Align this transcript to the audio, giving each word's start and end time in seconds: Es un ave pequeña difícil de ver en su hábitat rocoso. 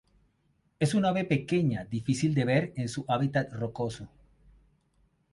Es 0.79 0.95
un 0.95 1.05
ave 1.05 1.25
pequeña 1.25 1.85
difícil 1.85 2.33
de 2.33 2.43
ver 2.43 2.73
en 2.75 2.89
su 2.89 3.05
hábitat 3.07 3.53
rocoso. 3.53 4.07